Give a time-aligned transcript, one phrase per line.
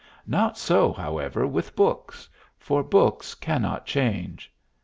[0.25, 4.51] Not so, however, with books, for books cannot change.